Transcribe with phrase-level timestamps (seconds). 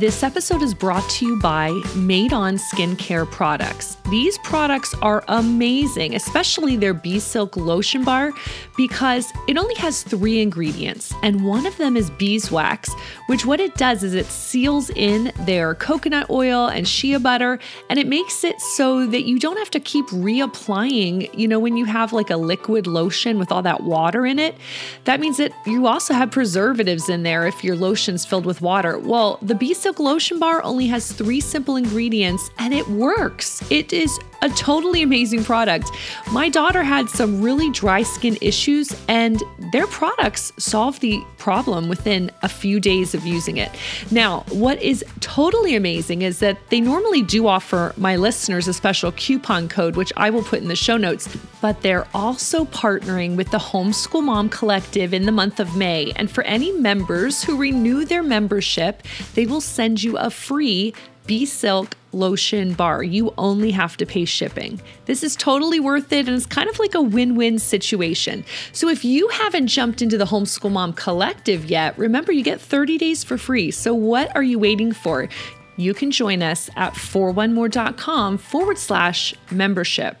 [0.00, 3.98] This episode is brought to you by Made On Skincare Products.
[4.10, 8.32] These products are amazing, especially their Bee Silk Lotion Bar,
[8.74, 12.90] because it only has three ingredients, and one of them is beeswax,
[13.26, 17.58] which what it does is it seals in their coconut oil and shea butter,
[17.90, 21.28] and it makes it so that you don't have to keep reapplying.
[21.38, 24.56] You know, when you have like a liquid lotion with all that water in it,
[25.04, 28.98] that means that you also have preservatives in there if your lotion's filled with water.
[28.98, 33.68] Well, the Bee Silk Lotion Bar only has three simple ingredients and it works.
[33.68, 35.90] It is a totally amazing product.
[36.32, 39.40] My daughter had some really dry skin issues, and
[39.72, 43.70] their products solved the problem within a few days of using it.
[44.10, 49.12] Now, what is totally amazing is that they normally do offer my listeners a special
[49.12, 51.28] coupon code, which I will put in the show notes,
[51.60, 56.12] but they're also partnering with the Homeschool Mom Collective in the month of May.
[56.16, 59.02] And for any members who renew their membership,
[59.34, 60.92] they will send you a free
[61.26, 63.02] Bee Silk lotion bar.
[63.02, 64.80] You only have to pay shipping.
[65.06, 68.44] This is totally worth it and it's kind of like a win win situation.
[68.72, 72.98] So if you haven't jumped into the Homeschool Mom Collective yet, remember you get 30
[72.98, 73.70] days for free.
[73.70, 75.28] So what are you waiting for?
[75.76, 80.16] You can join us at 41more.com forward slash membership.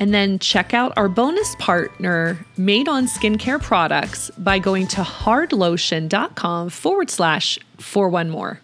[0.00, 6.70] And then check out our bonus partner, Made on Skincare Products, by going to hardlotion.com
[6.70, 8.60] forward slash 41 more.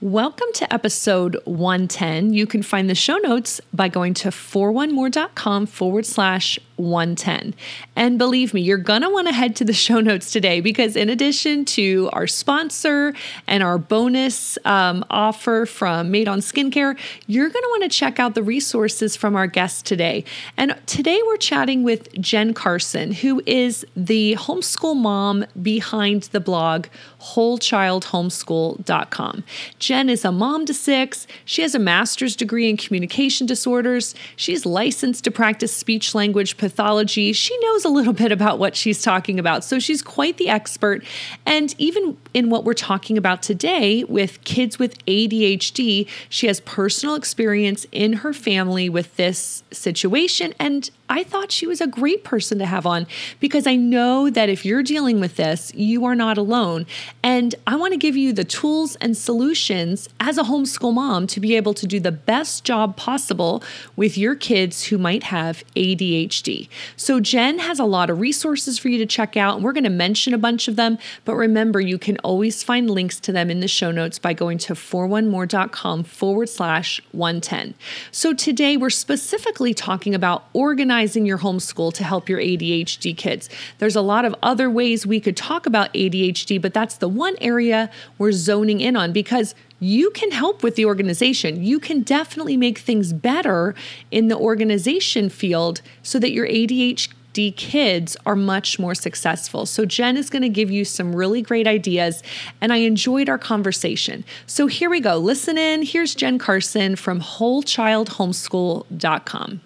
[0.00, 2.32] Welcome to episode 110.
[2.32, 7.54] You can find the show notes by going to 41more.com forward slash 110.
[7.96, 10.96] And believe me, you're going to want to head to the show notes today because,
[10.96, 13.14] in addition to our sponsor
[13.46, 18.18] and our bonus um, offer from Made on Skincare, you're going to want to check
[18.18, 20.24] out the resources from our guest today.
[20.56, 26.86] And today we're chatting with Jen Carson, who is the homeschool mom behind the blog
[27.20, 29.44] wholechildhomeschool.com.
[29.78, 31.26] Jen is a mom to six.
[31.44, 34.14] She has a master's degree in communication disorders.
[34.36, 37.32] She's licensed to practice speech language pathology.
[37.32, 39.64] She knows a little bit about what she's talking about.
[39.64, 41.02] So she's quite the expert.
[41.46, 47.14] And even in what we're talking about today with kids with ADHD, she has personal
[47.14, 50.52] experience in her family with this situation.
[50.58, 53.06] And I thought she was a great person to have on
[53.40, 56.84] because I know that if you're dealing with this, you are not alone.
[57.22, 61.40] And I want to give you the tools and solutions as a homeschool mom to
[61.40, 63.62] be able to do the best job possible
[63.96, 66.57] with your kids who might have ADHD.
[66.96, 69.84] So, Jen has a lot of resources for you to check out, and we're going
[69.84, 70.98] to mention a bunch of them.
[71.24, 74.58] But remember, you can always find links to them in the show notes by going
[74.58, 77.74] to 41more.com forward slash 110.
[78.10, 83.50] So, today we're specifically talking about organizing organizing your homeschool to help your ADHD kids.
[83.78, 87.34] There's a lot of other ways we could talk about ADHD, but that's the one
[87.40, 91.62] area we're zoning in on because you can help with the organization.
[91.62, 93.74] You can definitely make things better
[94.10, 99.66] in the organization field so that your ADHD kids are much more successful.
[99.66, 102.22] So, Jen is going to give you some really great ideas,
[102.60, 104.24] and I enjoyed our conversation.
[104.46, 105.18] So, here we go.
[105.18, 105.82] Listen in.
[105.82, 109.60] Here's Jen Carson from WholeChildHomeschool.com.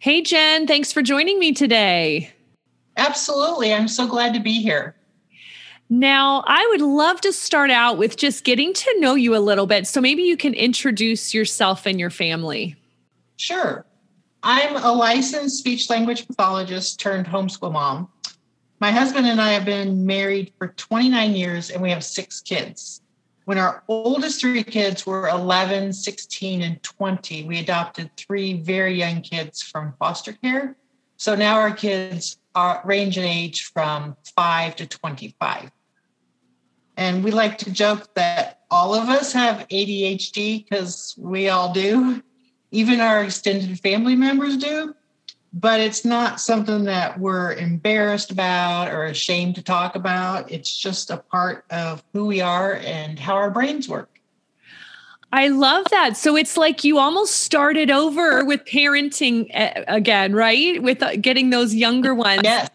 [0.00, 2.32] Hey, Jen, thanks for joining me today.
[2.96, 3.72] Absolutely.
[3.72, 4.96] I'm so glad to be here.
[5.90, 9.66] Now, I would love to start out with just getting to know you a little
[9.66, 9.86] bit.
[9.86, 12.76] So maybe you can introduce yourself and your family.
[13.36, 13.86] Sure.
[14.42, 18.08] I'm a licensed speech language pathologist turned homeschool mom.
[18.80, 23.00] My husband and I have been married for 29 years and we have six kids.
[23.46, 29.22] When our oldest three kids were 11, 16, and 20, we adopted three very young
[29.22, 30.76] kids from foster care.
[31.16, 35.70] So now our kids are range in age from 5 to 25.
[36.98, 42.22] And we like to joke that all of us have ADHD because we all do.
[42.70, 44.94] Even our extended family members do
[45.52, 50.50] but it's not something that we're embarrassed about or ashamed to talk about.
[50.50, 54.20] It's just a part of who we are and how our brains work.
[55.32, 56.16] I love that.
[56.16, 60.82] So it's like you almost started over with parenting eh, again, right?
[60.82, 62.42] With uh, getting those younger ones.
[62.44, 62.70] Yes.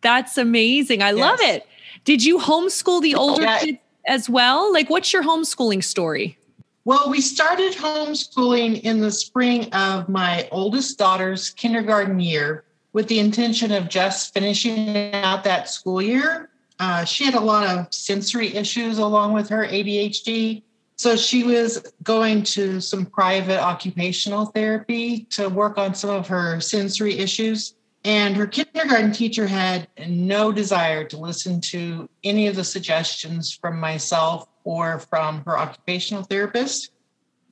[0.00, 1.02] That's amazing.
[1.02, 1.18] I yes.
[1.18, 1.66] love it.
[2.06, 3.58] Did you homeschool the older yeah.
[3.58, 4.72] kids as well?
[4.72, 6.38] Like, what's your homeschooling story?
[6.84, 12.62] Well, we started homeschooling in the spring of my oldest daughter's kindergarten year
[12.92, 16.48] with the intention of just finishing out that school year.
[16.78, 20.62] uh, she had a lot of sensory issues along with her ADHD.
[20.94, 26.60] So she was going to some private occupational therapy to work on some of her
[26.60, 27.74] sensory issues.
[28.06, 33.80] And her kindergarten teacher had no desire to listen to any of the suggestions from
[33.80, 36.92] myself or from her occupational therapist.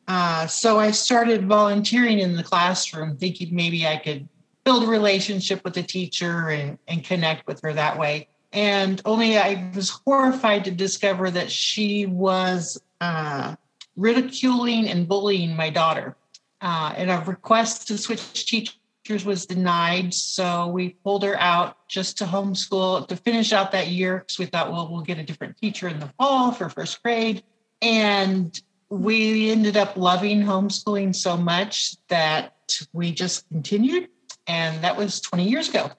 [0.06, 4.28] Uh, so I started volunteering in the classroom, thinking maybe I could
[4.62, 8.28] build a relationship with the teacher and, and connect with her that way.
[8.52, 13.56] And only I was horrified to discover that she was uh,
[13.96, 16.14] ridiculing and bullying my daughter.
[16.60, 18.76] Uh, and a request to switch teachers
[19.10, 20.14] was denied.
[20.14, 24.46] So we pulled her out just to homeschool to finish out that year because we
[24.46, 27.42] thought, well, we'll get a different teacher in the fall for first grade.
[27.82, 28.58] And
[28.88, 32.54] we ended up loving homeschooling so much that
[32.92, 34.08] we just continued.
[34.46, 35.90] And that was 20 years ago.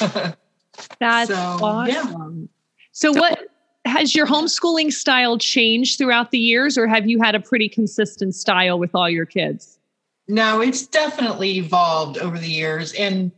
[0.98, 1.88] That's so, awesome.
[1.88, 2.46] Yeah.
[2.92, 3.40] So, what
[3.84, 8.34] has your homeschooling style changed throughout the years, or have you had a pretty consistent
[8.34, 9.78] style with all your kids?
[10.28, 12.92] No, it's definitely evolved over the years.
[12.94, 13.32] And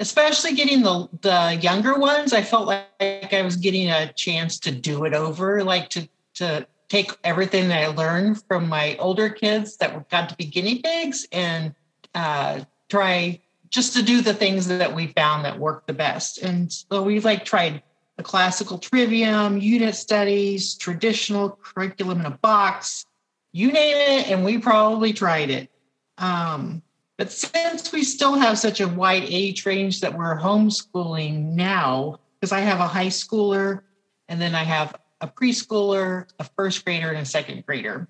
[0.00, 4.70] especially getting the the younger ones, I felt like I was getting a chance to
[4.70, 9.76] do it over, like to to take everything that I learned from my older kids
[9.78, 11.74] that got to be guinea pigs and
[12.14, 13.40] uh, try
[13.70, 16.38] just to do the things that we found that worked the best.
[16.38, 17.82] And so we've like tried
[18.16, 23.06] the classical trivium, unit studies, traditional curriculum in a box,
[23.52, 25.70] you name it, and we probably tried it.
[26.18, 26.82] Um,
[27.16, 32.52] but since we still have such a wide age range that we're homeschooling now, because
[32.52, 33.82] I have a high schooler
[34.28, 38.08] and then I have a preschooler, a first grader, and a second grader.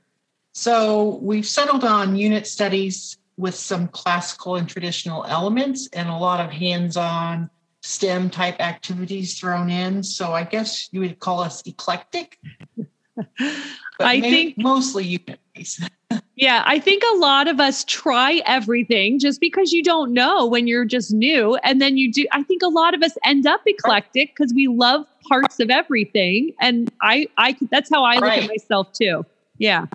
[0.52, 6.40] So we've settled on unit studies with some classical and traditional elements and a lot
[6.44, 7.50] of hands on
[7.82, 10.02] STEM type activities thrown in.
[10.02, 12.38] So I guess you would call us eclectic.
[14.00, 15.82] I think mostly unit based.
[16.36, 20.66] yeah, I think a lot of us try everything just because you don't know when
[20.66, 21.56] you're just new.
[21.56, 24.66] And then you do, I think a lot of us end up eclectic because we
[24.66, 26.52] love parts of everything.
[26.60, 28.42] And I, I, that's how I look right.
[28.42, 29.24] at myself too.
[29.58, 29.86] Yeah.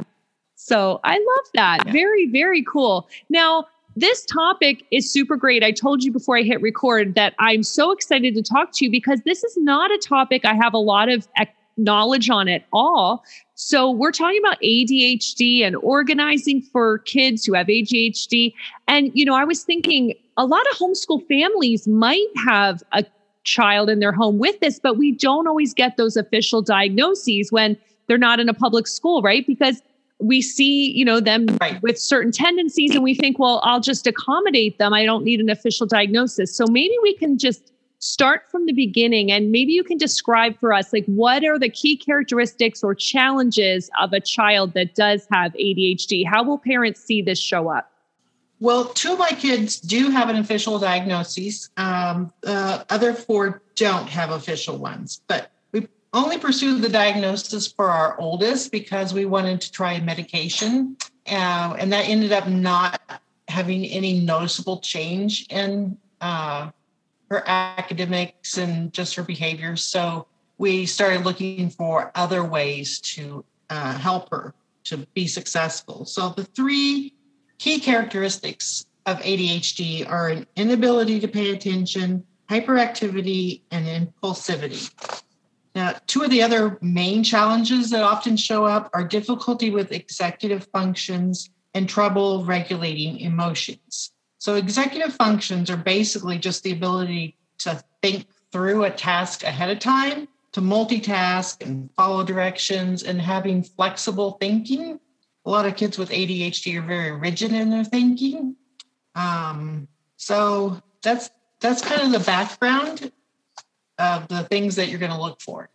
[0.55, 1.85] So I love that.
[1.85, 1.91] Yeah.
[1.91, 3.07] Very, very cool.
[3.29, 5.63] Now, this topic is super great.
[5.63, 8.91] I told you before I hit record that I'm so excited to talk to you
[8.91, 11.27] because this is not a topic I have a lot of
[11.79, 13.23] knowledge on at all.
[13.55, 18.53] So, we're talking about ADHD and organizing for kids who have ADHD.
[18.87, 23.05] And, you know, I was thinking a lot of homeschool families might have a
[23.43, 27.77] child in their home with this, but we don't always get those official diagnoses when
[28.07, 29.45] they're not in a public school, right?
[29.45, 29.81] Because
[30.19, 31.81] we see you know them right.
[31.81, 35.49] with certain tendencies and we think well i'll just accommodate them i don't need an
[35.49, 39.97] official diagnosis so maybe we can just start from the beginning and maybe you can
[39.97, 44.95] describe for us like what are the key characteristics or challenges of a child that
[44.95, 47.91] does have adhd how will parents see this show up
[48.61, 54.07] well two of my kids do have an official diagnosis um, uh, other four don't
[54.07, 59.61] have official ones but we only pursued the diagnosis for our oldest because we wanted
[59.61, 60.97] to try medication.
[61.27, 66.71] Uh, and that ended up not having any noticeable change in uh,
[67.29, 69.75] her academics and just her behavior.
[69.75, 74.53] So we started looking for other ways to uh, help her
[74.85, 76.05] to be successful.
[76.05, 77.13] So the three
[77.57, 84.91] key characteristics of ADHD are an inability to pay attention, hyperactivity, and impulsivity.
[85.75, 90.67] Now, two of the other main challenges that often show up are difficulty with executive
[90.73, 94.11] functions and trouble regulating emotions.
[94.39, 99.79] So, executive functions are basically just the ability to think through a task ahead of
[99.79, 104.99] time, to multitask and follow directions, and having flexible thinking.
[105.45, 108.55] A lot of kids with ADHD are very rigid in their thinking.
[109.15, 111.29] Um, so that's
[111.59, 113.11] that's kind of the background
[113.97, 115.69] of the things that you're going to look for.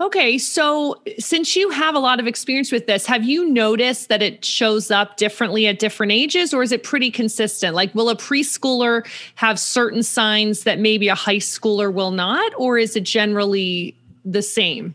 [0.00, 4.22] Okay, so since you have a lot of experience with this, have you noticed that
[4.22, 7.74] it shows up differently at different ages or is it pretty consistent?
[7.74, 12.76] Like, will a preschooler have certain signs that maybe a high schooler will not, or
[12.76, 14.94] is it generally the same?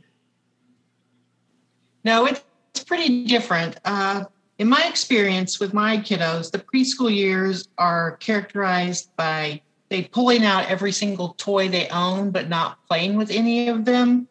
[2.04, 2.44] No, it's
[2.86, 3.78] pretty different.
[3.86, 4.26] Uh,
[4.58, 10.68] in my experience with my kiddos, the preschool years are characterized by they pulling out
[10.68, 14.28] every single toy they own, but not playing with any of them,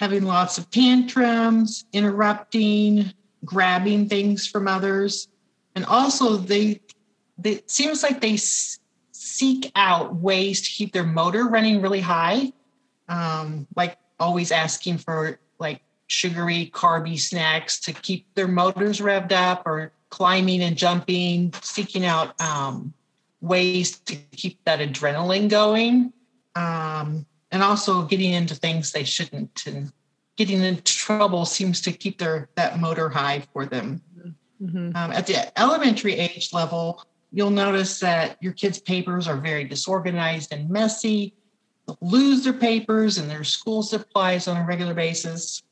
[0.00, 3.12] having lots of tantrums, interrupting,
[3.44, 5.28] grabbing things from others.
[5.74, 6.80] And also, they,
[7.36, 8.78] they it seems like they s-
[9.12, 12.50] seek out ways to keep their motor running really high.
[13.10, 19.66] Um, like always asking for like sugary, carby snacks to keep their motors revved up,
[19.66, 22.94] or climbing and jumping, seeking out um,
[23.42, 26.12] ways to keep that adrenaline going,
[26.56, 29.66] um, and also getting into things they shouldn't.
[29.66, 29.92] And
[30.36, 34.00] getting into trouble seems to keep their that motor high for them.
[34.62, 34.96] Mm-hmm.
[34.96, 40.52] Um, at the elementary age level, you'll notice that your kids' papers are very disorganized
[40.52, 41.34] and messy.
[41.86, 45.62] They'll lose their papers and their school supplies on a regular basis.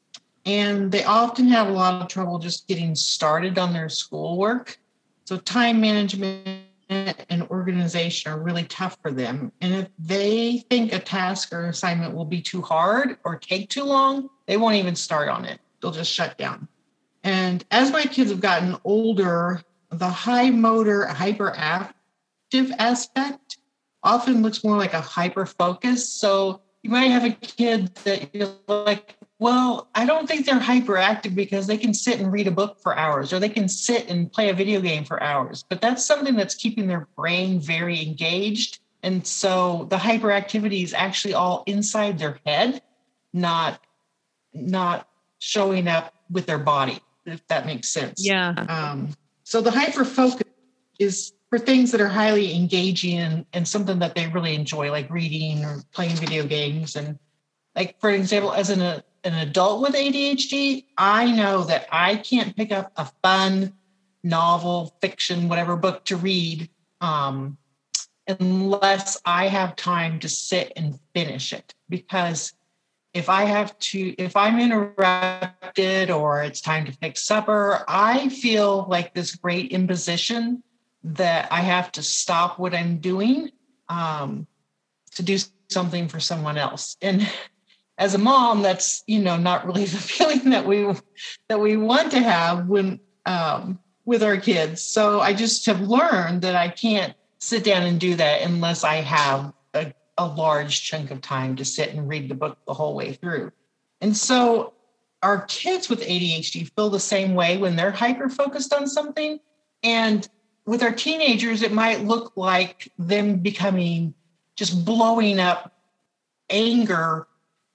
[0.47, 4.79] And they often have a lot of trouble just getting started on their schoolwork.
[5.27, 9.53] So, time management and organization are really tough for them.
[9.61, 13.85] And if they think a task or assignment will be too hard or take too
[13.85, 15.61] long, they won't even start on it.
[15.81, 16.69] They'll just shut down.
[17.25, 21.93] And as my kids have gotten older, the high motor hyperactive
[22.79, 23.59] aspect
[24.03, 26.09] often looks more like a hyper focus.
[26.09, 31.35] So you might have a kid that you're like, well, I don't think they're hyperactive
[31.35, 34.31] because they can sit and read a book for hours or they can sit and
[34.33, 35.65] play a video game for hours.
[35.69, 38.81] But that's something that's keeping their brain very engaged.
[39.03, 42.83] And so the hyperactivity is actually all inside their head,
[43.33, 43.81] not
[44.53, 48.25] not showing up with their body, if that makes sense.
[48.25, 48.55] Yeah.
[48.69, 49.11] Um,
[49.45, 50.49] so the hyper focus
[50.99, 55.09] is for things that are highly engaging and, and something that they really enjoy, like
[55.11, 56.97] reading or playing video games.
[56.97, 57.19] And
[57.79, 62.57] like, for example, as an, a, an adult with ADHD, I know that I can't
[62.57, 63.73] pick up a fun
[64.25, 66.69] novel, fiction, whatever book to read
[67.01, 67.57] um,
[68.27, 71.73] unless I have time to sit and finish it.
[71.89, 72.53] Because
[73.15, 78.87] if I have to, if I'm interrupted or it's time to fix supper, I feel
[78.89, 80.65] like this great imposition
[81.05, 83.53] that I have to stop what I'm doing
[83.89, 84.49] um,
[85.15, 85.39] to do
[85.71, 86.97] something for someone else.
[87.01, 87.31] And
[87.99, 90.87] as a mom, that's you know not really the feeling that we
[91.49, 94.83] that we want to have when um, with our kids.
[94.83, 98.97] So I just have learned that I can't sit down and do that unless I
[98.97, 102.95] have a, a large chunk of time to sit and read the book the whole
[102.95, 103.53] way through.
[104.01, 104.73] And so
[105.23, 109.41] our kids with ADHD feel the same way when they're hyper focused on something.
[109.83, 110.27] And
[110.65, 114.15] with our teenagers, it might look like them becoming
[114.57, 115.73] just blowing up
[116.51, 117.28] anger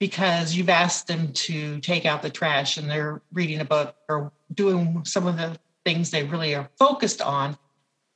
[0.04, 4.34] because you've asked them to take out the trash and they're reading a book or
[4.54, 7.58] doing some of the things they really are focused on.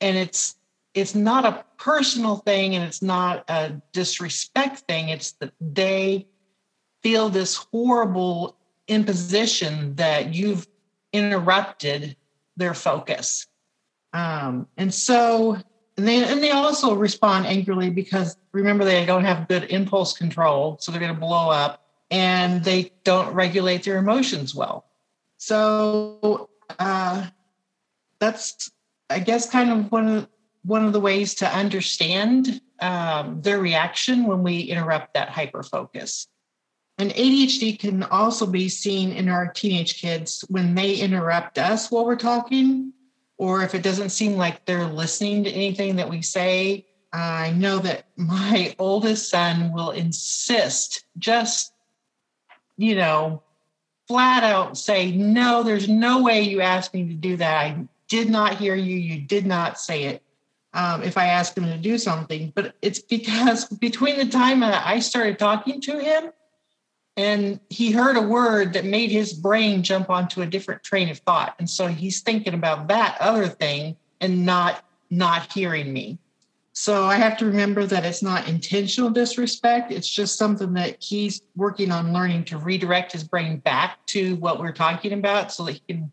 [0.01, 0.57] And it's
[0.93, 5.07] it's not a personal thing and it's not a disrespect thing.
[5.07, 6.27] It's that they
[7.03, 8.57] feel this horrible
[8.89, 10.67] imposition that you've
[11.13, 12.17] interrupted
[12.57, 13.47] their focus.
[14.11, 15.57] Um, and so,
[15.97, 20.77] and they and they also respond angrily because remember they don't have good impulse control,
[20.79, 24.85] so they're going to blow up, and they don't regulate their emotions well.
[25.37, 27.27] So uh,
[28.19, 28.71] that's,
[29.09, 30.27] I guess, kind of one of
[30.63, 36.27] one of the ways to understand um, their reaction when we interrupt that hyper focus.
[36.99, 42.05] And ADHD can also be seen in our teenage kids when they interrupt us while
[42.05, 42.91] we're talking
[43.37, 47.79] or if it doesn't seem like they're listening to anything that we say, I know
[47.79, 51.73] that my oldest son will insist, just,
[52.77, 53.43] you know,
[54.07, 57.65] flat out say, No, there's no way you asked me to do that.
[57.65, 58.95] I did not hear you.
[58.95, 60.23] You did not say it.
[60.73, 64.85] Um, if I ask him to do something, but it's because between the time that
[64.85, 66.31] I started talking to him
[67.17, 71.17] and he heard a word that made his brain jump onto a different train of
[71.19, 71.55] thought.
[71.57, 76.19] And so he's thinking about that other thing and not not hearing me.
[76.73, 79.91] So i have to remember that it's not intentional disrespect.
[79.91, 84.59] It's just something that he's working on learning to redirect his brain back to what
[84.59, 86.11] we're talking about so that he can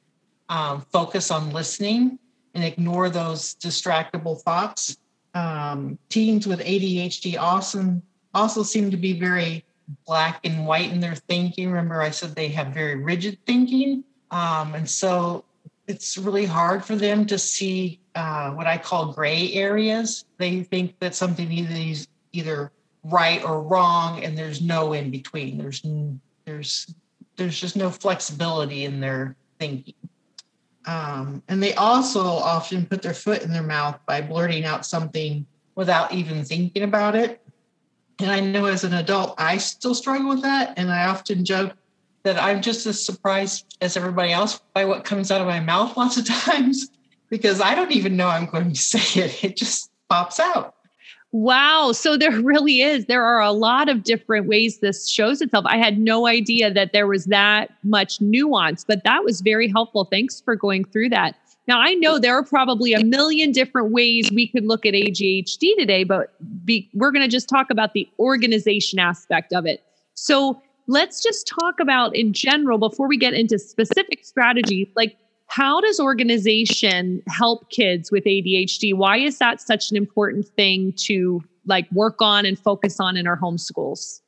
[0.48, 2.18] um, focus on listening
[2.54, 4.96] and ignore those distractible thoughts.
[5.34, 8.00] Um, teens with adhd also
[8.32, 9.64] also seem to be very
[10.06, 11.68] black and white in their thinking.
[11.70, 14.04] Remember, I said they have very rigid thinking.
[14.30, 15.44] Um, and so
[15.86, 20.24] it's really hard for them to see uh, what I call gray areas.
[20.38, 22.72] They think that something either is either
[23.04, 25.58] right or wrong, and there's no in between.
[25.58, 25.82] There's
[26.44, 26.94] there's
[27.36, 29.94] there's just no flexibility in their thinking.
[30.86, 35.46] Um, and they also often put their foot in their mouth by blurting out something
[35.74, 37.43] without even thinking about it.
[38.20, 40.74] And I know as an adult, I still struggle with that.
[40.76, 41.72] And I often joke
[42.22, 45.96] that I'm just as surprised as everybody else by what comes out of my mouth
[45.96, 46.90] lots of times
[47.28, 49.44] because I don't even know I'm going to say it.
[49.44, 50.74] It just pops out.
[51.32, 51.90] Wow.
[51.90, 53.06] So there really is.
[53.06, 55.64] There are a lot of different ways this shows itself.
[55.66, 60.04] I had no idea that there was that much nuance, but that was very helpful.
[60.04, 61.34] Thanks for going through that.
[61.66, 65.76] Now, I know there are probably a million different ways we could look at ADHD
[65.78, 69.82] today, but be, we're going to just talk about the organization aspect of it.
[70.14, 75.16] So let's just talk about in general before we get into specific strategies like
[75.46, 78.94] how does organization help kids with ADHD?
[78.94, 83.26] Why is that such an important thing to like work on and focus on in
[83.26, 84.20] our homeschools?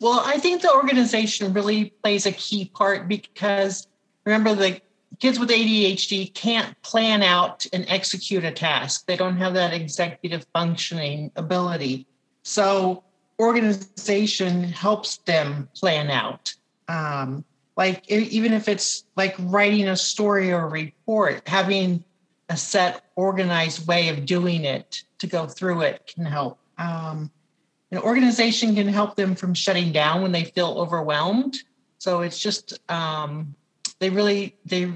[0.00, 3.86] Well, I think the organization really plays a key part because
[4.24, 4.80] remember the
[5.20, 9.06] kids with ADHD can't plan out and execute a task.
[9.06, 12.06] They don't have that executive functioning ability.
[12.42, 13.04] So
[13.38, 16.54] organization helps them plan out.
[16.88, 17.44] Um,
[17.76, 22.04] like even if it's like writing a story or a report, having
[22.48, 26.58] a set organized way of doing it to go through it can help.
[26.78, 27.30] Um,
[27.92, 31.58] an organization can help them from shutting down when they feel overwhelmed.
[31.98, 33.54] So it's just um,
[33.98, 34.92] they really they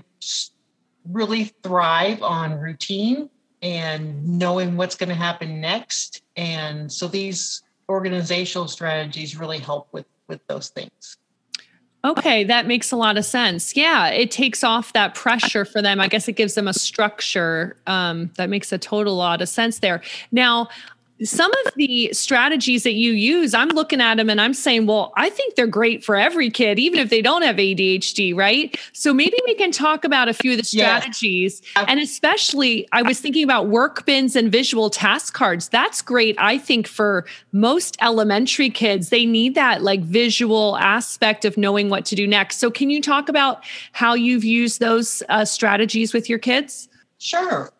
[1.10, 3.28] really thrive on routine
[3.62, 6.22] and knowing what's going to happen next.
[6.36, 11.18] And so these organizational strategies really help with with those things.
[12.04, 13.74] Okay, that makes a lot of sense.
[13.74, 16.00] Yeah, it takes off that pressure for them.
[16.00, 17.78] I guess it gives them a structure.
[17.86, 20.02] Um, that makes a total lot of sense there.
[20.30, 20.68] Now,
[21.24, 25.12] some of the strategies that you use, I'm looking at them and I'm saying, well,
[25.16, 28.78] I think they're great for every kid, even if they don't have ADHD, right?
[28.92, 31.62] So maybe we can talk about a few of the strategies.
[31.76, 31.86] Yeah.
[31.88, 35.68] And especially, I was thinking about work bins and visual task cards.
[35.68, 39.08] That's great, I think, for most elementary kids.
[39.08, 42.58] They need that like visual aspect of knowing what to do next.
[42.58, 46.88] So, can you talk about how you've used those uh, strategies with your kids?
[47.18, 47.72] Sure.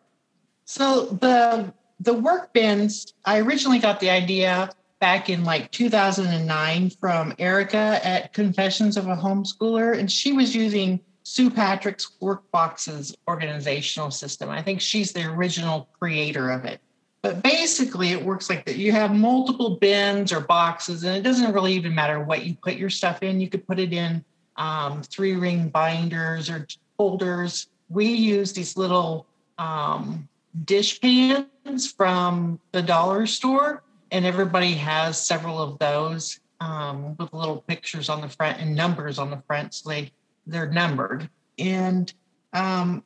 [0.65, 4.71] So, the the work bins, I originally got the idea
[5.01, 11.00] back in like 2009 from Erica at Confessions of a Homeschooler, and she was using
[11.25, 14.50] Sue Patrick's Workboxes organizational system.
[14.50, 16.80] I think she's the original creator of it.
[17.23, 18.76] But basically, it works like that.
[18.76, 22.75] You have multiple bins or boxes, and it doesn't really even matter what you put
[22.75, 23.41] your stuff in.
[23.41, 24.23] You could put it in
[24.57, 26.67] um, three ring binders or
[26.99, 27.69] folders.
[27.89, 29.26] We use these little
[29.57, 30.28] um,
[30.64, 37.62] dish pans from the dollar store, and everybody has several of those um, with little
[37.62, 40.12] pictures on the front and numbers on the front, so they
[40.47, 41.28] they're numbered.
[41.58, 42.12] And
[42.52, 43.02] um,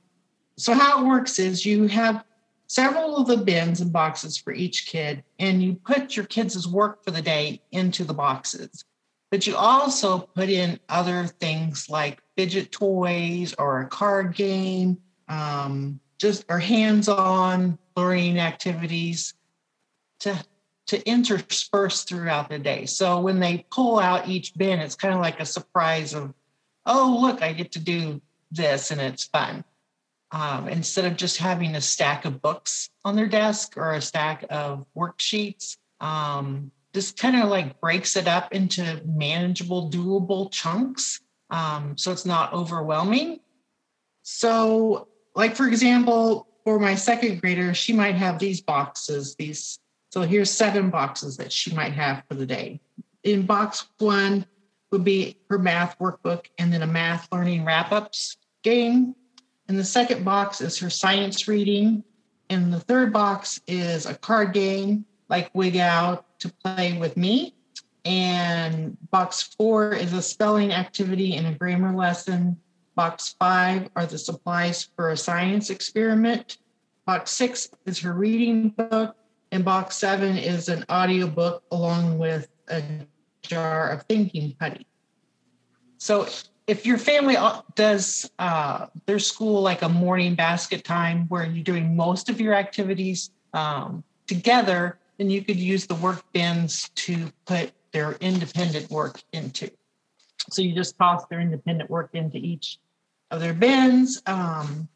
[0.56, 2.24] so how it works is you have
[2.66, 7.04] several of the bins and boxes for each kid, and you put your kids' work
[7.04, 8.84] for the day into the boxes.
[9.30, 16.00] But you also put in other things like fidget toys or a card game, um,
[16.18, 19.34] just our hands-on learning activities
[20.20, 20.44] to
[20.88, 22.86] to intersperse throughout the day.
[22.86, 26.32] So when they pull out each bin, it's kind of like a surprise of,
[26.86, 29.64] oh, look, I get to do this and it's fun.
[30.30, 34.46] Um, instead of just having a stack of books on their desk or a stack
[34.48, 41.20] of worksheets, um, just kind of like breaks it up into manageable, doable chunks.
[41.50, 43.40] Um, so it's not overwhelming.
[44.22, 45.07] So
[45.38, 49.78] like for example, for my second grader, she might have these boxes, these.
[50.10, 52.80] So here's seven boxes that she might have for the day.
[53.22, 54.44] In box one
[54.90, 59.14] would be her math workbook and then a math learning wrap ups game.
[59.68, 62.02] And the second box is her science reading.
[62.50, 67.54] And the third box is a card game like Wig Out to play with me.
[68.04, 72.58] And box four is a spelling activity and a grammar lesson.
[72.98, 76.58] Box five are the supplies for a science experiment.
[77.06, 79.14] Box six is her reading book.
[79.52, 82.82] And box seven is an audio book along with a
[83.42, 84.84] jar of thinking putty.
[85.98, 86.26] So
[86.66, 87.36] if your family
[87.76, 92.54] does uh, their school like a morning basket time where you're doing most of your
[92.54, 99.22] activities um, together, then you could use the work bins to put their independent work
[99.32, 99.70] into.
[100.50, 102.78] So you just toss their independent work into each
[103.30, 104.22] of their bins.
[104.26, 104.88] Um,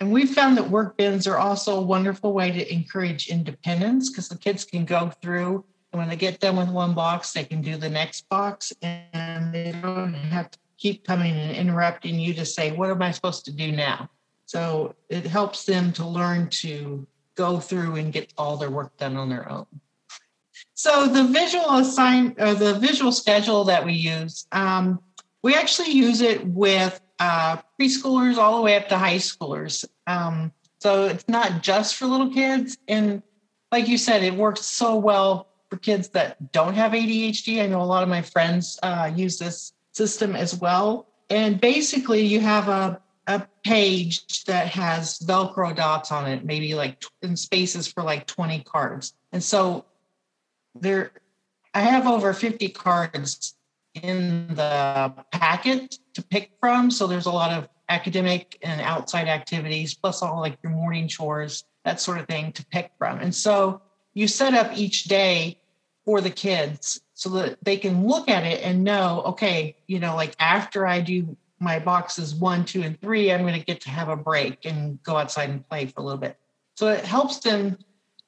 [0.00, 4.28] and we found that work bins are also a wonderful way to encourage independence because
[4.28, 5.64] the kids can go through
[5.96, 9.54] and when they get done with one box, they can do the next box and
[9.54, 13.46] they don't have to keep coming and interrupting you to say, What am I supposed
[13.46, 14.10] to do now?
[14.44, 19.16] So it helps them to learn to go through and get all their work done
[19.16, 19.66] on their own.
[20.74, 25.00] So the visual assign or the visual schedule that we use, um,
[25.42, 29.84] we actually use it with uh, preschoolers all the way up to high schoolers.
[30.06, 32.76] Um, so it's not just for little kids.
[32.88, 33.22] And
[33.72, 37.62] like you said, it works so well for kids that don't have ADHD.
[37.62, 41.08] I know a lot of my friends uh, use this system as well.
[41.28, 47.02] And basically, you have a, a page that has Velcro dots on it, maybe like
[47.22, 49.14] in spaces for like 20 cards.
[49.32, 49.86] And so
[50.74, 51.10] there,
[51.74, 53.54] I have over 50 cards
[54.02, 56.90] in the packet to pick from.
[56.90, 61.64] So there's a lot of academic and outside activities, plus all like your morning chores,
[61.84, 63.20] that sort of thing to pick from.
[63.20, 63.80] And so
[64.14, 65.60] you set up each day
[66.04, 70.16] for the kids so that they can look at it and know, okay, you know,
[70.16, 73.90] like after I do my boxes one, two, and three, I'm going to get to
[73.90, 76.38] have a break and go outside and play for a little bit.
[76.76, 77.78] So it helps them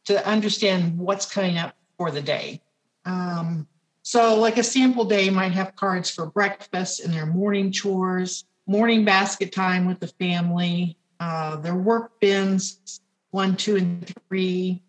[0.04, 2.62] to understand what's coming up for the day.
[3.04, 3.66] Um,
[4.08, 9.04] so, like a sample day might have cards for breakfast and their morning chores, morning
[9.04, 14.82] basket time with the family, uh, their work bins one, two, and three,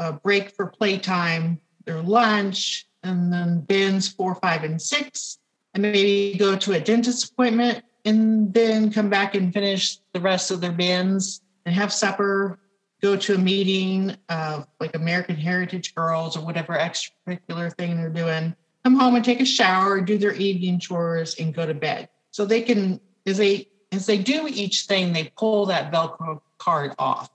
[0.00, 5.38] a break for playtime, their lunch, and then bins four, five, and six,
[5.74, 10.50] and maybe go to a dentist appointment and then come back and finish the rest
[10.50, 12.58] of their bins and have supper,
[13.00, 18.54] go to a meeting of like American Heritage Girls or whatever extracurricular thing they're doing,
[18.84, 22.08] come home and take a shower, do their evening chores, and go to bed.
[22.30, 26.94] So they can, as they as they do each thing, they pull that Velcro card
[26.98, 27.30] off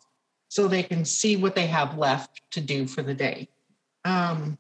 [0.48, 3.50] so they can see what they have left to do for the day.
[4.06, 4.58] Um,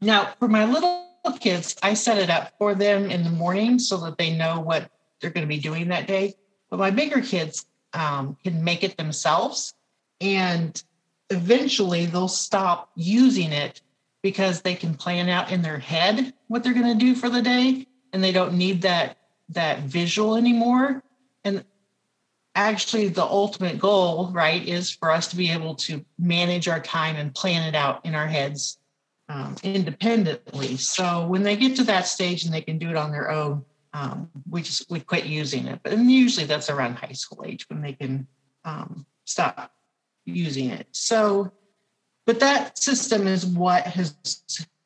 [0.00, 1.06] now, for my little
[1.38, 4.90] kids, I set it up for them in the morning so that they know what
[5.20, 6.34] they're going to be doing that day.
[6.70, 9.74] But my bigger kids um, can make it themselves.
[10.20, 10.82] And
[11.30, 13.80] eventually they'll stop using it
[14.22, 17.42] because they can plan out in their head what they're going to do for the
[17.42, 19.18] day and they don't need that
[19.50, 21.02] that visual anymore.
[21.44, 21.64] And
[22.56, 27.14] actually the ultimate goal right is for us to be able to manage our time
[27.16, 28.78] and plan it out in our heads
[29.28, 30.76] um, independently.
[30.76, 33.64] So when they get to that stage and they can do it on their own
[33.92, 35.80] um, we just we quit using it.
[35.82, 38.26] But usually that's around high school age when they can
[38.64, 39.72] um, stop
[40.26, 41.50] using it so
[42.26, 44.16] but that system is what has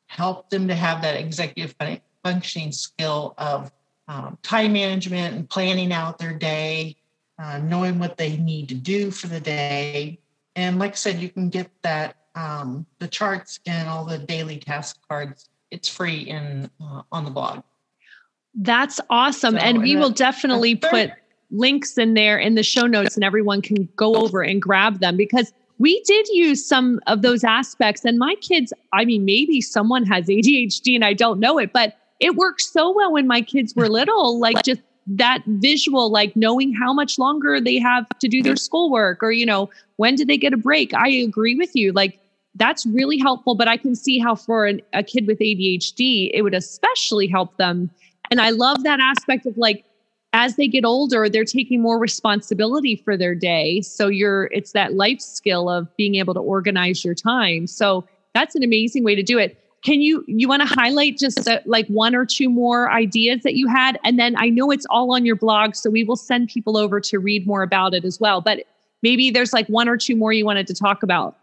[0.07, 1.75] helped them to have that executive
[2.23, 3.71] functioning skill of
[4.07, 6.95] um, time management and planning out their day
[7.41, 10.19] uh, knowing what they need to do for the day.
[10.55, 14.57] And like I said, you can get that um, the charts and all the daily
[14.57, 15.49] task cards.
[15.71, 17.63] It's free in uh, on the blog.
[18.53, 21.11] That's awesome, so, and we and will definitely put
[21.51, 25.17] links in there in the show notes, and everyone can go over and grab them
[25.17, 28.05] because we did use some of those aspects.
[28.05, 31.97] And my kids, I mean, maybe someone has ADHD and I don't know it, but
[32.19, 36.71] it worked so well when my kids were little, like just that visual, like knowing
[36.71, 40.37] how much longer they have to do their schoolwork or, you know, when did they
[40.37, 40.93] get a break?
[40.93, 41.91] I agree with you.
[41.91, 42.19] Like
[42.53, 43.55] that's really helpful.
[43.55, 47.57] But I can see how for an, a kid with ADHD, it would especially help
[47.57, 47.89] them.
[48.29, 49.83] And I love that aspect of like,
[50.33, 53.81] as they get older, they're taking more responsibility for their day.
[53.81, 57.67] So you're, it's that life skill of being able to organize your time.
[57.67, 59.57] So that's an amazing way to do it.
[59.83, 63.55] Can you you want to highlight just uh, like one or two more ideas that
[63.55, 63.99] you had?
[64.03, 66.99] And then i know it's all on your blog so we will send people over
[67.01, 68.41] to read more about it as well.
[68.41, 68.59] But
[69.01, 71.35] maybe there's like one or two more you wanted to talk about.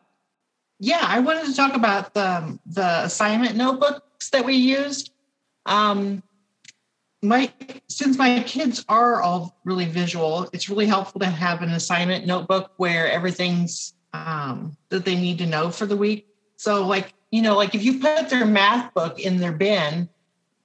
[0.78, 5.10] Yeah i wanted to talk about the the assignment notebooks that we used.
[5.66, 6.22] Um
[7.22, 7.52] my
[7.88, 12.72] since my kids are all really visual it's really helpful to have an assignment notebook
[12.76, 17.56] where everything's um, that they need to know for the week so like you know,
[17.56, 20.08] like if you put their math book in their bin,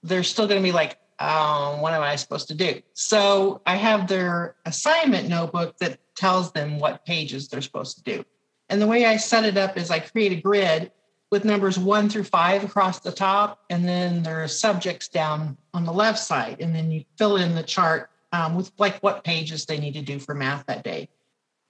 [0.02, 2.82] they're still going to be like, um, what am I supposed to do?
[2.94, 8.26] So I have their assignment notebook that tells them what pages they're supposed to do.
[8.70, 10.92] And the way I set it up is I create a grid
[11.34, 15.84] with numbers one through five across the top, and then there are subjects down on
[15.84, 16.58] the left side.
[16.60, 20.04] And then you fill in the chart um, with like what pages they need to
[20.04, 21.10] do for math that day.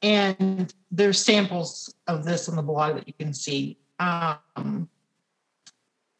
[0.01, 3.77] And there's samples of this on the blog that you can see.
[3.99, 4.89] Um,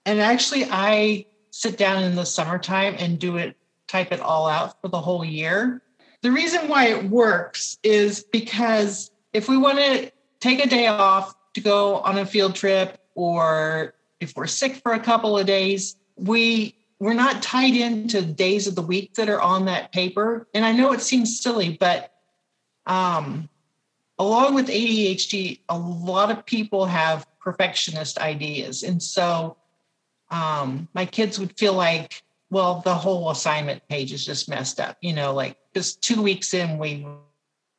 [0.05, 3.57] and actually, I sit down in the summertime and do it,
[3.89, 5.81] type it all out for the whole year.
[6.21, 11.35] The reason why it works is because if we want to take a day off
[11.55, 15.95] to go on a field trip or if we're sick for a couple of days,
[16.15, 20.47] we we're not tied into days of the week that are on that paper.
[20.53, 22.13] And I know it seems silly, but
[22.85, 23.49] um,
[24.17, 28.83] along with ADHD, a lot of people have perfectionist ideas.
[28.83, 29.57] And so
[30.31, 34.97] um, my kids would feel like, well, the whole assignment page is just messed up,
[35.01, 37.05] you know, like just two weeks in, we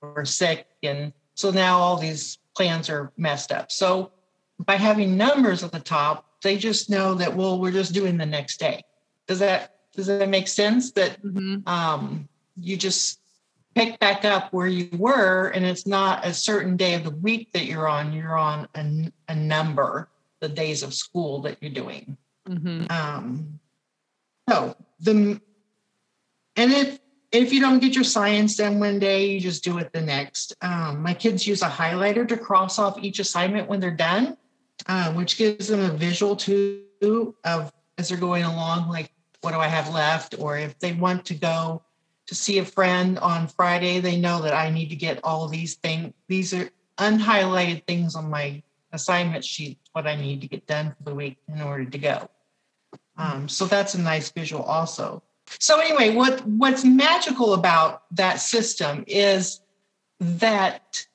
[0.02, 0.66] were sick.
[0.82, 3.72] And so now all these plans are messed up.
[3.72, 4.12] So
[4.58, 8.26] by having numbers at the top, they just know that well, we're just doing the
[8.26, 8.82] next day.
[9.26, 10.92] Does that does that make sense?
[10.92, 11.68] That mm-hmm.
[11.68, 13.20] um, you just
[13.74, 17.52] pick back up where you were, and it's not a certain day of the week
[17.52, 18.12] that you're on.
[18.12, 20.08] You're on a, a number,
[20.40, 22.16] the days of school that you're doing.
[22.48, 22.86] Mm-hmm.
[22.90, 23.58] Um,
[24.48, 25.40] so the
[26.56, 27.00] and if
[27.32, 30.54] if you don't get your science done one day, you just do it the next.
[30.62, 34.36] Um, my kids use a highlighter to cross off each assignment when they're done,
[34.86, 39.58] uh, which gives them a visual too of as they're going along, like what do
[39.58, 41.82] I have left, or if they want to go
[42.26, 45.74] to see a friend on Friday, they know that I need to get all these
[45.74, 46.12] things.
[46.28, 51.10] These are unhighlighted things on my assignment sheet, what I need to get done for
[51.10, 52.30] the week in order to go.
[53.16, 55.22] Um, so that's a nice visual also.
[55.60, 59.60] So anyway, what what's magical about that system is
[60.20, 61.06] that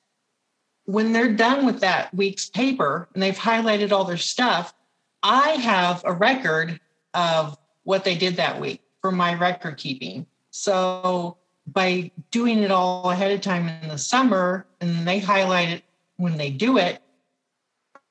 [0.90, 4.74] when they're done with that week's paper and they've highlighted all their stuff,
[5.22, 6.80] I have a record
[7.14, 10.26] of what they did that week for my record keeping.
[10.50, 15.84] So by doing it all ahead of time in the summer and they highlight it
[16.16, 17.00] when they do it,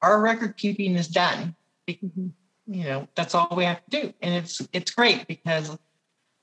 [0.02, 1.56] our record keeping is done.
[1.88, 2.28] Mm-hmm.
[2.68, 4.14] You know, that's all we have to do.
[4.22, 5.78] And it's it's great because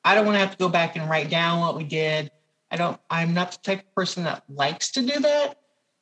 [0.04, 2.30] I don't want to have to go back and write down what we did.
[2.70, 5.58] I don't, I'm not the type of person that likes to do that.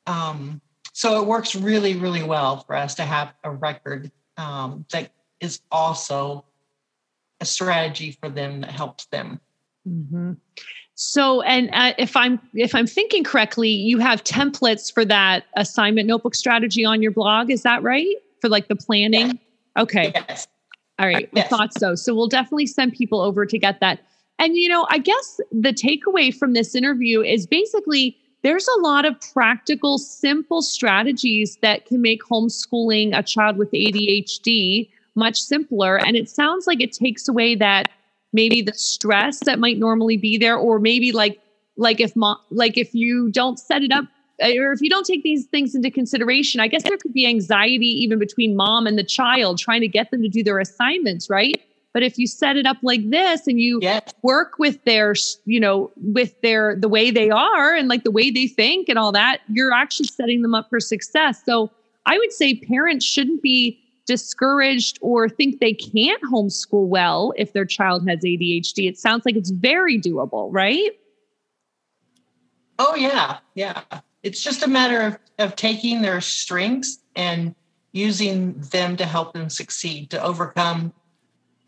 [0.07, 0.61] Um,
[0.93, 5.61] so it works really, really well for us to have a record um, that is
[5.71, 6.45] also
[7.41, 9.39] a strategy for them that helps them.
[9.87, 10.33] Mm-hmm.
[10.95, 16.07] So, and uh, if I'm if I'm thinking correctly, you have templates for that assignment
[16.07, 17.51] notebook strategy on your blog.
[17.51, 18.15] Is that right?
[18.39, 19.37] For like the planning.
[19.77, 20.13] Okay.
[20.15, 20.47] Yes.
[20.97, 21.27] All right.
[21.33, 21.45] Yes.
[21.45, 21.95] I thought so.
[21.95, 23.99] So we'll definitely send people over to get that.
[24.39, 29.05] And, you know, I guess the takeaway from this interview is basically there's a lot
[29.05, 35.97] of practical, simple strategies that can make homeschooling a child with ADHD much simpler.
[35.97, 37.89] And it sounds like it takes away that
[38.33, 41.41] maybe the stress that might normally be there, or maybe like,
[41.75, 44.05] like if mom, like if you don't set it up
[44.43, 47.25] uh, or if you don't take these things into consideration, I guess there could be
[47.25, 51.31] anxiety even between mom and the child trying to get them to do their assignments,
[51.31, 51.59] right?
[51.95, 54.13] But if you set it up like this and you yes.
[54.21, 58.29] work with their, you know, with their the way they are and like the way
[58.29, 61.41] they think and all that, you're actually setting them up for success.
[61.45, 61.71] So
[62.05, 67.65] I would say parents shouldn't be discouraged or think they can't homeschool well if their
[67.65, 68.89] child has ADHD.
[68.89, 70.91] It sounds like it's very doable, right?
[72.77, 73.83] Oh yeah, yeah
[74.21, 77.55] it's just a matter of, of taking their strengths and
[77.93, 80.91] using them to help them succeed to overcome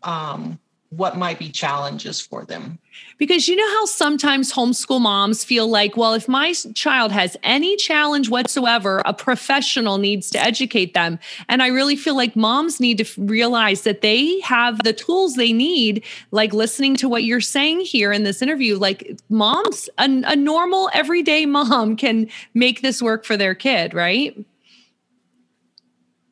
[0.02, 0.58] um,
[0.90, 2.78] what might be challenges for them.
[3.18, 7.76] Because you know how sometimes homeschool moms feel like, well, if my child has any
[7.76, 11.18] challenge whatsoever, a professional needs to educate them.
[11.48, 15.52] And I really feel like moms need to realize that they have the tools they
[15.52, 18.78] need, like listening to what you're saying here in this interview.
[18.78, 24.36] Like moms, a, a normal everyday mom can make this work for their kid, right?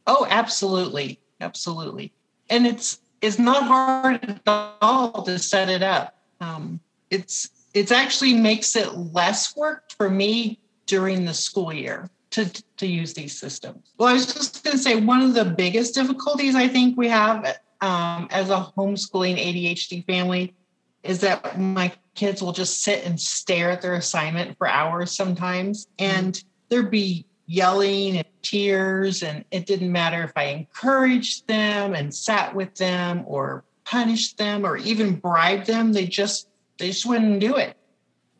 [0.06, 1.20] Oh, absolutely.
[1.40, 2.12] Absolutely.
[2.48, 6.16] And it's, it's not hard at all to set it up.
[6.40, 12.44] Um, it's it's actually makes it less work for me during the school year to
[12.76, 13.92] to use these systems.
[13.98, 17.08] Well, I was just going to say one of the biggest difficulties I think we
[17.08, 20.54] have um, as a homeschooling ADHD family
[21.02, 25.86] is that my kids will just sit and stare at their assignment for hours sometimes,
[25.98, 29.22] and there'd be yelling and tears.
[29.22, 34.66] And it didn't matter if I encouraged them and sat with them or punished them
[34.66, 35.92] or even bribed them.
[35.92, 37.76] They just they just wouldn't do it.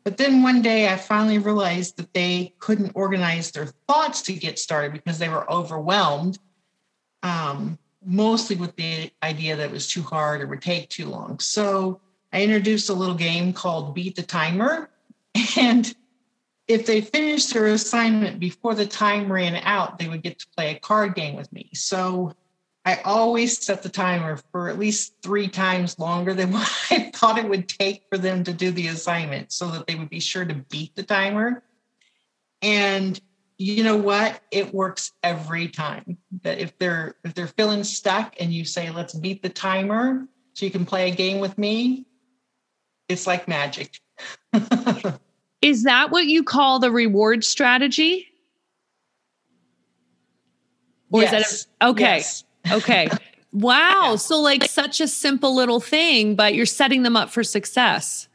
[0.03, 4.57] But then one day I finally realized that they couldn't organize their thoughts to get
[4.57, 6.39] started because they were overwhelmed,
[7.23, 11.39] um, mostly with the idea that it was too hard or would take too long.
[11.39, 11.99] So
[12.31, 14.89] I introduced a little game called Beat the Timer.
[15.57, 15.93] And
[16.67, 20.75] if they finished their assignment before the time ran out, they would get to play
[20.75, 21.69] a card game with me.
[21.73, 22.33] So
[22.85, 27.37] I always set the timer for at least three times longer than what I thought
[27.37, 30.45] it would take for them to do the assignment so that they would be sure
[30.45, 31.63] to beat the timer.
[32.61, 33.19] And
[33.57, 34.41] you know what?
[34.51, 36.17] It works every time.
[36.43, 40.65] That if they're if they're feeling stuck and you say, let's beat the timer so
[40.65, 42.05] you can play a game with me,
[43.07, 43.99] it's like magic.
[45.61, 48.27] Is that what you call the reward strategy?
[51.11, 51.33] Or yes.
[51.33, 52.17] is that a, okay?
[52.17, 52.43] Yes.
[52.71, 53.09] okay.
[53.51, 54.15] Wow.
[54.17, 58.27] So like such a simple little thing, but you're setting them up for success.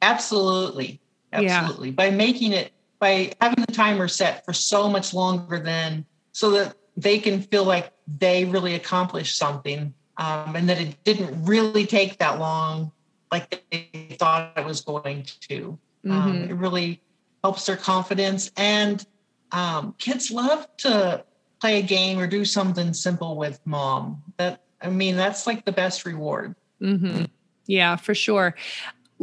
[0.00, 1.00] Absolutely.
[1.32, 1.90] Absolutely.
[1.90, 1.94] Yeah.
[1.94, 6.76] By making it by having the timer set for so much longer than so that
[6.96, 12.18] they can feel like they really accomplished something um, and that it didn't really take
[12.18, 12.92] that long
[13.32, 15.78] like they thought it was going to.
[16.04, 16.30] Um, mm-hmm.
[16.30, 17.00] Um, it really
[17.42, 18.52] helps their confidence.
[18.56, 19.04] And
[19.50, 21.24] um, kids love to
[21.60, 24.22] play a game or do something simple with mom.
[24.36, 26.54] That I mean, that's like the best reward.
[26.80, 27.24] Mm-hmm.
[27.66, 28.54] Yeah, for sure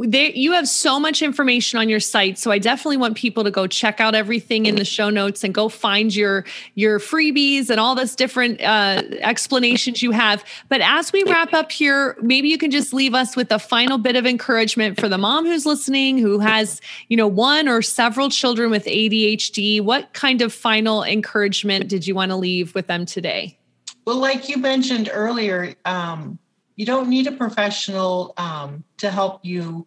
[0.05, 3.51] they, you have so much information on your site so i definitely want people to
[3.51, 7.79] go check out everything in the show notes and go find your your freebies and
[7.79, 10.43] all this different uh, explanations you have.
[10.67, 13.97] But as we wrap up here maybe you can just leave us with a final
[13.97, 18.29] bit of encouragement for the mom who's listening who has you know one or several
[18.29, 23.05] children with adhd what kind of final encouragement did you want to leave with them
[23.05, 23.57] today?
[24.05, 26.39] Well like you mentioned earlier um,
[26.79, 29.85] you don't need a professional um, to help you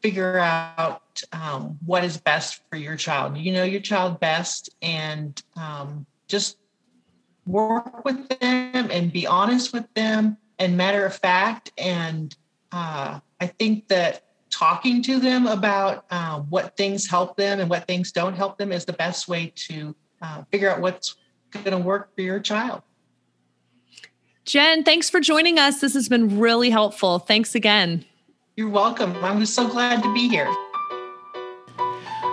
[0.00, 3.36] figure out um, what is best for your child.
[3.36, 6.56] You know your child best, and um, just
[7.44, 11.72] work with them and be honest with them and matter of fact.
[11.76, 12.34] And
[12.72, 17.86] uh, I think that talking to them about uh, what things help them and what
[17.86, 21.16] things don't help them is the best way to uh, figure out what's
[21.50, 22.80] going to work for your child.
[24.50, 25.80] Jen, thanks for joining us.
[25.80, 27.20] This has been really helpful.
[27.20, 28.04] Thanks again.
[28.56, 29.14] You're welcome.
[29.22, 30.52] I'm so glad to be here.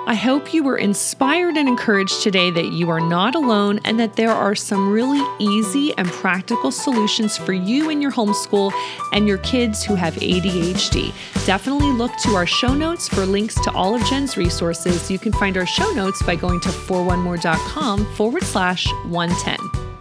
[0.08, 4.16] I hope you were inspired and encouraged today that you are not alone and that
[4.16, 8.74] there are some really easy and practical solutions for you in your homeschool
[9.14, 11.14] and your kids who have ADHD.
[11.46, 15.12] Definitely look to our show notes for links to all of Jen's resources.
[15.12, 19.97] You can find our show notes by going to 41more.com forward slash 110.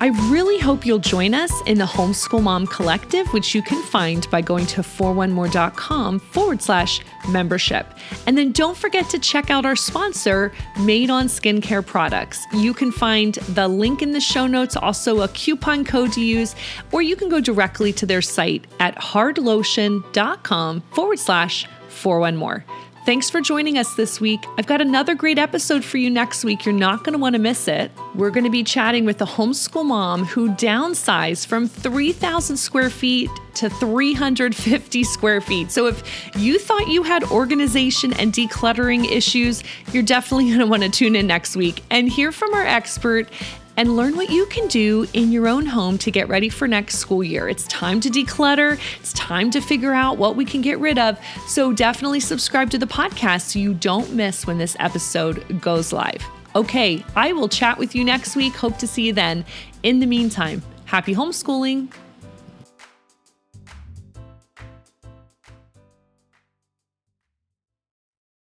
[0.00, 4.30] I really hope you'll join us in the Homeschool Mom Collective, which you can find
[4.30, 7.84] by going to 41more.com forward slash membership.
[8.24, 12.46] And then don't forget to check out our sponsor, Made on Skincare Products.
[12.54, 16.54] You can find the link in the show notes, also a coupon code to use,
[16.92, 22.64] or you can go directly to their site at hardlotion.com forward slash 41 more.
[23.08, 24.44] Thanks for joining us this week.
[24.58, 26.66] I've got another great episode for you next week.
[26.66, 27.90] You're not going to want to miss it.
[28.14, 33.30] We're going to be chatting with a homeschool mom who downsized from 3,000 square feet
[33.54, 35.72] to 350 square feet.
[35.72, 36.02] So if
[36.36, 41.16] you thought you had organization and decluttering issues, you're definitely going to want to tune
[41.16, 43.30] in next week and hear from our expert
[43.78, 46.98] and learn what you can do in your own home to get ready for next
[46.98, 47.48] school year.
[47.48, 51.16] It's time to declutter, it's time to figure out what we can get rid of.
[51.46, 56.22] So definitely subscribe to the podcast so you don't miss when this episode goes live.
[56.56, 58.54] Okay, I will chat with you next week.
[58.56, 59.44] Hope to see you then.
[59.84, 61.92] In the meantime, happy homeschooling.